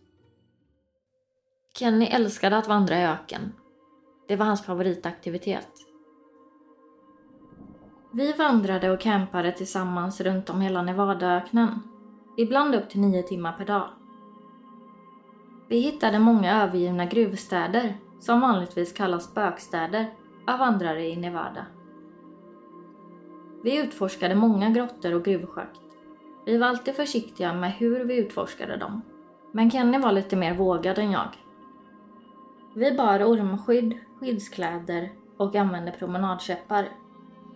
Kenny 1.79 2.05
älskade 2.05 2.57
att 2.57 2.67
vandra 2.67 2.99
i 2.99 3.05
öken. 3.05 3.53
Det 4.27 4.35
var 4.35 4.45
hans 4.45 4.65
favoritaktivitet. 4.65 5.69
Vi 8.13 8.33
vandrade 8.33 8.91
och 8.91 9.01
campade 9.01 9.51
tillsammans 9.51 10.21
runt 10.21 10.49
om 10.49 10.61
hela 10.61 10.81
Nevadaöknen. 10.81 11.79
Ibland 12.37 12.75
upp 12.75 12.89
till 12.89 12.99
nio 12.99 13.23
timmar 13.23 13.53
per 13.53 13.65
dag. 13.65 13.89
Vi 15.67 15.79
hittade 15.79 16.19
många 16.19 16.63
övergivna 16.63 17.05
gruvstäder, 17.05 17.97
som 18.19 18.41
vanligtvis 18.41 18.93
kallas 18.93 19.23
spökstäder, 19.23 20.05
av 20.47 20.59
vandrare 20.59 21.07
i 21.07 21.15
Nevada. 21.15 21.65
Vi 23.63 23.77
utforskade 23.77 24.35
många 24.35 24.69
grottor 24.69 25.13
och 25.13 25.25
gruvschakt. 25.25 25.81
Vi 26.45 26.57
var 26.57 26.67
alltid 26.67 26.95
försiktiga 26.95 27.53
med 27.53 27.71
hur 27.71 28.05
vi 28.05 28.17
utforskade 28.17 28.77
dem. 28.77 29.01
Men 29.51 29.71
Kenny 29.71 29.97
var 29.97 30.11
lite 30.11 30.35
mer 30.35 30.53
vågad 30.53 30.97
än 30.97 31.11
jag. 31.11 31.27
Vi 32.75 32.91
bar 32.91 33.23
ormskydd, 33.23 33.97
skyddskläder 34.19 35.09
och 35.37 35.55
använde 35.55 35.91
promenadkäppar. 35.91 36.89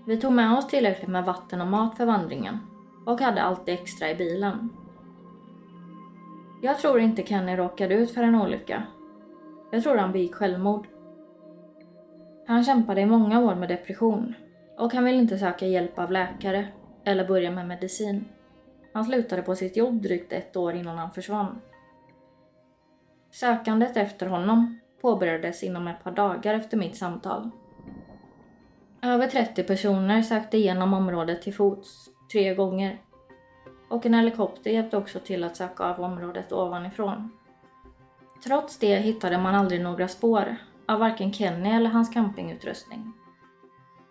Vi 0.05 0.17
tog 0.17 0.31
med 0.31 0.57
oss 0.57 0.67
tillräckligt 0.67 1.09
med 1.09 1.25
vatten 1.25 1.61
och 1.61 1.67
mat 1.67 1.97
för 1.97 2.05
vandringen 2.05 2.59
och 3.05 3.21
hade 3.21 3.41
alltid 3.41 3.73
extra 3.73 4.11
i 4.11 4.15
bilen. 4.15 4.69
Jag 6.61 6.79
tror 6.79 6.99
inte 6.99 7.23
Kenny 7.23 7.55
råkade 7.55 7.95
ut 7.95 8.11
för 8.11 8.23
en 8.23 8.35
olycka. 8.35 8.83
Jag 9.73 9.83
tror 9.83 9.97
han 9.97 10.11
begick 10.11 10.35
självmord. 10.35 10.87
Han 12.47 12.63
kämpade 12.63 13.01
i 13.01 13.05
många 13.05 13.39
år 13.39 13.55
med 13.55 13.69
depression 13.69 14.33
och 14.77 14.93
han 14.93 15.03
ville 15.03 15.17
inte 15.17 15.37
söka 15.37 15.67
hjälp 15.67 15.99
av 15.99 16.11
läkare 16.11 16.67
eller 17.03 17.27
börja 17.27 17.51
med 17.51 17.67
medicin. 17.67 18.25
Han 18.93 19.05
slutade 19.05 19.41
på 19.41 19.55
sitt 19.55 19.77
jobb 19.77 20.01
drygt 20.01 20.33
ett 20.33 20.55
år 20.55 20.73
innan 20.73 20.97
han 20.97 21.11
försvann. 21.11 21.61
Sökandet 23.31 23.97
efter 23.97 24.27
honom 24.27 24.79
påbörjades 25.01 25.63
inom 25.63 25.87
ett 25.87 26.03
par 26.03 26.11
dagar 26.11 26.53
efter 26.53 26.77
mitt 26.77 26.97
samtal. 26.97 27.49
Över 29.01 29.27
30 29.27 29.63
personer 29.63 30.21
sökte 30.21 30.57
igenom 30.57 30.93
området 30.93 31.41
till 31.41 31.53
fots, 31.53 32.09
tre 32.31 32.55
gånger. 32.55 33.01
Och 33.89 34.05
en 34.05 34.13
helikopter 34.13 34.71
hjälpte 34.71 34.97
också 34.97 35.19
till 35.19 35.43
att 35.43 35.57
söka 35.57 35.83
av 35.83 36.01
området 36.01 36.51
ovanifrån. 36.51 37.29
Trots 38.43 38.77
det 38.77 38.95
hittade 38.95 39.37
man 39.37 39.55
aldrig 39.55 39.81
några 39.81 40.07
spår 40.07 40.55
av 40.85 40.99
varken 40.99 41.33
Kenny 41.33 41.69
eller 41.69 41.89
hans 41.89 42.09
campingutrustning. 42.09 43.13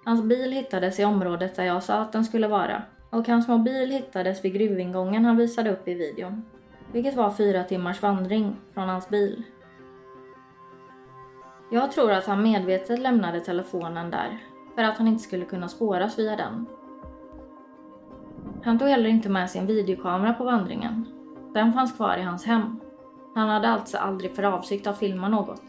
Hans 0.04 0.22
bil 0.22 0.52
hittades 0.52 1.00
i 1.00 1.04
området 1.04 1.54
där 1.56 1.64
jag 1.64 1.82
sa 1.82 1.94
att 1.94 2.12
den 2.12 2.24
skulle 2.24 2.48
vara 2.48 2.82
och 3.10 3.28
hans 3.28 3.48
mobil 3.48 3.90
hittades 3.90 4.44
vid 4.44 4.54
gruvingången 4.54 5.24
han 5.24 5.36
visade 5.36 5.72
upp 5.72 5.88
i 5.88 5.94
videon. 5.94 6.44
Vilket 6.92 7.16
var 7.16 7.30
fyra 7.30 7.64
timmars 7.64 8.02
vandring 8.02 8.56
från 8.74 8.88
hans 8.88 9.08
bil. 9.08 9.42
Jag 11.70 11.92
tror 11.92 12.12
att 12.12 12.26
han 12.26 12.42
medvetet 12.42 12.98
lämnade 12.98 13.40
telefonen 13.40 14.10
där 14.10 14.38
för 14.74 14.82
att 14.82 14.98
han 14.98 15.08
inte 15.08 15.22
skulle 15.22 15.44
kunna 15.44 15.68
spåras 15.68 16.18
via 16.18 16.36
den. 16.36 16.66
Han 18.64 18.78
tog 18.78 18.88
heller 18.88 19.08
inte 19.08 19.28
med 19.28 19.50
sin 19.50 19.66
videokamera 19.66 20.32
på 20.32 20.44
vandringen. 20.44 21.06
Den 21.54 21.72
fanns 21.72 21.96
kvar 21.96 22.16
i 22.16 22.22
hans 22.22 22.44
hem. 22.44 22.81
Han 23.34 23.48
hade 23.48 23.68
alltså 23.68 23.98
aldrig 23.98 24.36
för 24.36 24.42
avsikt 24.42 24.86
att 24.86 24.98
filma 24.98 25.28
något. 25.28 25.62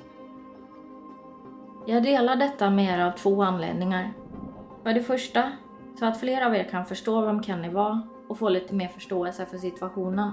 Jag 1.86 2.04
delar 2.04 2.36
detta 2.36 2.70
med 2.70 3.00
er 3.00 3.04
av 3.04 3.12
två 3.12 3.44
anledningar. 3.44 4.14
För 4.84 4.94
det 4.94 5.04
första, 5.04 5.52
så 6.00 6.06
att 6.06 6.20
fler 6.20 6.46
av 6.46 6.56
er 6.56 6.64
kan 6.64 6.86
förstå 6.86 7.22
vem 7.22 7.44
Kenny 7.44 7.70
var 7.70 8.00
och 8.28 8.38
få 8.38 8.50
lite 8.50 8.76
mer 8.76 8.88
förståelse 8.88 9.46
för 9.46 9.58
situationen. 9.58 10.32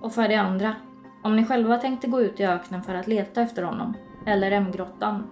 Och 0.00 0.12
för 0.12 0.28
det 0.28 0.34
andra, 0.36 0.74
om 1.22 1.36
ni 1.36 1.44
själva 1.44 1.76
tänkte 1.78 2.06
gå 2.06 2.20
ut 2.20 2.40
i 2.40 2.44
öknen 2.44 2.82
för 2.82 2.94
att 2.94 3.06
leta 3.06 3.42
efter 3.42 3.62
honom, 3.62 3.94
eller 4.26 4.50
M-grottan, 4.50 5.30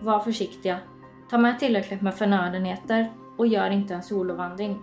var 0.00 0.20
försiktiga. 0.20 0.78
Ta 1.30 1.38
med 1.38 1.58
tillräckligt 1.58 2.02
med 2.02 2.14
förnödenheter 2.14 3.12
och 3.36 3.46
gör 3.46 3.70
inte 3.70 3.94
en 3.94 4.02
solovandring. 4.02 4.82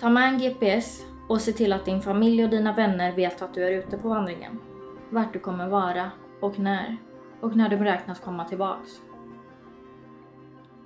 Ta 0.00 0.08
med 0.08 0.28
en 0.28 0.38
GPS 0.38 1.06
och 1.28 1.40
se 1.40 1.52
till 1.52 1.72
att 1.72 1.84
din 1.84 2.00
familj 2.00 2.44
och 2.44 2.50
dina 2.50 2.72
vänner 2.72 3.12
vet 3.12 3.42
att 3.42 3.54
du 3.54 3.64
är 3.64 3.70
ute 3.70 3.98
på 3.98 4.08
vandringen. 4.08 4.60
Vart 5.10 5.32
du 5.32 5.38
kommer 5.38 5.68
vara 5.68 6.10
och 6.40 6.58
när. 6.58 6.96
Och 7.40 7.56
när 7.56 7.68
du 7.68 7.76
beräknas 7.76 8.20
komma 8.20 8.44
tillbaks. 8.44 8.90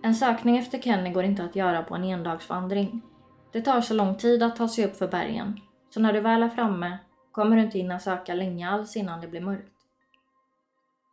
En 0.03 0.14
sökning 0.14 0.59
efter 0.59 0.79
Kenny 0.79 1.12
går 1.12 1.24
inte 1.24 1.44
att 1.44 1.57
göra 1.57 1.83
på 1.83 1.94
en 1.94 2.05
endagsvandring. 2.05 3.03
Det 3.53 3.61
tar 3.61 3.81
så 3.81 3.94
lång 3.94 4.14
tid 4.14 4.42
att 4.42 4.57
ta 4.57 4.68
sig 4.68 4.85
upp 4.85 4.96
för 4.96 5.09
bergen, 5.09 5.61
så 5.90 6.01
när 6.01 6.12
du 6.12 6.20
väl 6.20 6.42
är 6.42 6.48
framme 6.48 6.98
kommer 7.33 7.57
du 7.57 7.62
inte 7.62 7.79
hinna 7.79 7.98
söka 7.98 8.35
länge 8.35 8.70
alls 8.70 8.96
innan 8.96 9.20
det 9.20 9.29
blir 9.29 9.40
mörkt. 9.40 9.72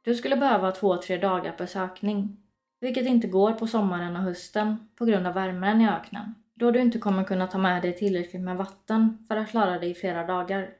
Du 0.03 0.15
skulle 0.15 0.37
behöva 0.37 0.71
två-tre 0.71 1.17
dagar 1.17 1.51
per 1.51 1.65
sökning, 1.65 2.37
vilket 2.79 3.05
inte 3.05 3.27
går 3.27 3.51
på 3.51 3.67
sommaren 3.67 4.15
och 4.15 4.21
hösten 4.21 4.89
på 4.95 5.05
grund 5.05 5.27
av 5.27 5.33
värmen 5.33 5.81
i 5.81 5.89
öknen, 5.89 6.35
då 6.55 6.71
du 6.71 6.81
inte 6.81 6.99
kommer 6.99 7.23
kunna 7.23 7.47
ta 7.47 7.57
med 7.57 7.81
dig 7.81 7.97
tillräckligt 7.97 8.41
med 8.41 8.57
vatten 8.57 9.25
för 9.27 9.37
att 9.37 9.49
klara 9.49 9.79
dig 9.79 9.89
i 9.89 9.93
flera 9.93 10.27
dagar. 10.27 10.73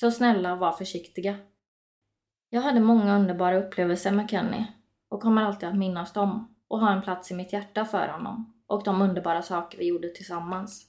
Så 0.00 0.10
snälla, 0.10 0.56
var 0.56 0.72
försiktiga. 0.72 1.36
Jag 2.50 2.60
hade 2.60 2.80
många 2.80 3.16
underbara 3.16 3.58
upplevelser 3.58 4.12
med 4.12 4.30
Kenny 4.30 4.66
och 5.08 5.22
kommer 5.22 5.42
alltid 5.42 5.68
att 5.68 5.76
minnas 5.76 6.12
dem 6.12 6.56
och 6.68 6.80
ha 6.80 6.92
en 6.92 7.02
plats 7.02 7.30
i 7.30 7.34
mitt 7.34 7.52
hjärta 7.52 7.84
för 7.84 8.08
honom 8.08 8.62
och 8.66 8.84
de 8.84 9.02
underbara 9.02 9.42
saker 9.42 9.78
vi 9.78 9.86
gjorde 9.86 10.08
tillsammans. 10.08 10.86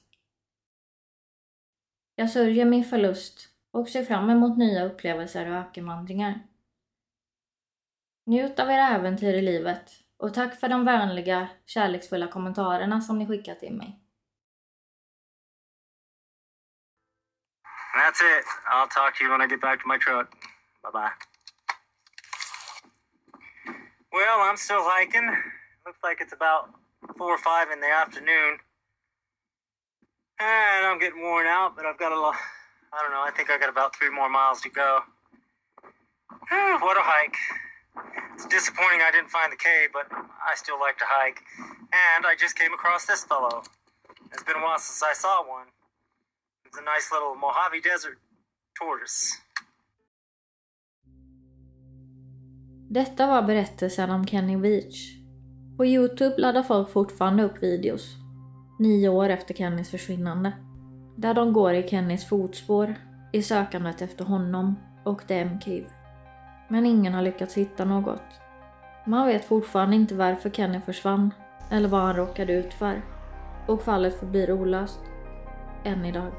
Jag 2.14 2.30
sörjer 2.30 2.64
min 2.64 2.84
förlust 2.84 3.48
och 3.70 3.88
ser 3.88 4.04
fram 4.04 4.30
emot 4.30 4.58
nya 4.58 4.84
upplevelser 4.84 5.50
och 5.50 5.56
ökenvandringar. 5.56 6.40
Njut 8.26 8.58
av 8.58 8.70
era 8.70 8.88
äventyr 8.88 9.34
i 9.34 9.42
livet 9.42 9.99
och 10.20 10.34
tack 10.34 10.60
för 10.60 10.68
de 10.68 10.84
vänliga, 10.84 11.48
kärleksfulla 11.66 12.28
kommentarerna 12.28 13.00
som 13.00 13.18
ni 13.18 13.26
skickat 13.26 13.60
till 13.60 13.74
mig. 13.74 14.00
That's 17.96 18.20
it. 18.20 18.44
I'll 18.72 18.88
talk 18.88 19.16
to 19.16 19.24
you 19.24 19.30
when 19.30 19.42
I 19.42 19.46
get 19.46 19.60
back 19.60 19.82
to 19.82 19.88
my 19.88 19.98
truck. 19.98 20.28
Bye 20.82 20.90
bye. 20.92 21.12
Well, 24.12 24.40
I'm 24.50 24.56
still 24.56 24.82
hiking. 24.82 25.26
Looks 25.86 26.02
like 26.02 26.20
it's 26.20 26.32
about 26.32 26.64
four 27.18 27.32
or 27.32 27.38
five 27.38 27.72
in 27.72 27.80
the 27.80 27.92
afternoon. 28.02 28.58
Ah, 30.40 30.78
and 30.78 30.86
I'm 30.86 30.98
getting 30.98 31.22
worn 31.22 31.46
out, 31.46 31.76
but 31.76 31.86
I've 31.86 31.98
got 31.98 32.12
a 32.12 32.20
lot. 32.20 32.36
I 32.92 33.02
don't 33.02 33.12
know. 33.12 33.24
I 33.28 33.30
think 33.36 33.50
I 33.50 33.58
got 33.58 33.70
about 33.70 33.96
three 33.96 34.10
more 34.10 34.28
miles 34.28 34.60
to 34.62 34.70
go. 34.70 35.00
Ah, 36.50 36.78
what 36.80 36.96
a 36.96 37.02
hike. 37.02 37.36
It's 38.34 38.46
disappointing 38.46 39.00
I 39.08 39.10
didn't 39.16 39.32
find 39.38 39.50
the 39.52 39.62
cave, 39.68 39.88
but 39.92 40.06
I 40.50 40.52
still 40.62 40.78
like 40.86 40.98
to 41.02 41.08
hike. 41.18 41.40
And 42.08 42.22
I 42.30 42.34
just 42.44 42.54
came 42.60 42.72
across 42.78 43.02
this 43.06 43.22
fellow. 43.30 43.62
It's 44.32 44.44
been 44.44 44.58
a 44.60 44.64
while 44.66 44.78
since 44.78 45.02
I 45.12 45.14
saw 45.14 45.36
one. 45.56 45.68
It's 46.66 46.78
a 46.78 46.84
nice 46.94 47.06
little 47.14 47.34
Mojave 47.34 47.80
Desert 47.90 48.18
tortoise. 48.78 49.36
Detta 52.90 53.26
var 53.26 53.42
berättelsen 53.42 54.10
om 54.10 54.26
Kenny 54.26 54.56
Beach. 54.56 55.16
På 55.76 55.86
Youtube 55.86 56.34
laddar 56.38 56.62
folk 56.62 56.92
fortfarande 56.92 57.42
upp 57.42 57.62
videos, 57.62 58.16
nio 58.78 59.08
år 59.08 59.28
efter 59.28 59.54
Kennys 59.54 59.90
försvinnande. 59.90 60.52
Där 61.16 61.34
de 61.34 61.52
går 61.52 61.74
i 61.74 61.88
Kennys 61.88 62.28
fotspår 62.28 62.94
i 63.32 63.42
sökandet 63.42 64.02
efter 64.02 64.24
honom 64.24 64.78
och 65.04 65.28
The 65.28 65.34
M-Cave 65.34 65.99
men 66.70 66.86
ingen 66.86 67.14
har 67.14 67.22
lyckats 67.22 67.54
hitta 67.54 67.84
något. 67.84 68.40
Man 69.04 69.26
vet 69.26 69.44
fortfarande 69.44 69.96
inte 69.96 70.14
varför 70.14 70.50
Kenny 70.50 70.80
försvann 70.80 71.30
eller 71.70 71.88
vad 71.88 72.00
han 72.00 72.16
råkade 72.16 72.52
ut 72.52 72.74
för 72.74 73.02
och 73.66 73.82
fallet 73.82 74.18
förblir 74.18 74.52
olöst. 74.52 75.00
Än 75.84 76.04
idag. 76.04 76.32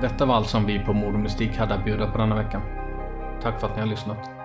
Detta 0.00 0.26
var 0.26 0.34
allt 0.34 0.48
som 0.48 0.66
vi 0.66 0.78
på 0.78 0.92
Mord 0.92 1.14
och 1.14 1.20
Mystik 1.20 1.56
hade 1.56 1.74
att 1.74 1.84
bjuda 1.84 2.10
på 2.10 2.18
denna 2.18 2.36
veckan. 2.36 2.62
Tack 3.42 3.60
för 3.60 3.66
att 3.66 3.74
ni 3.74 3.80
har 3.80 3.88
lyssnat. 3.88 4.39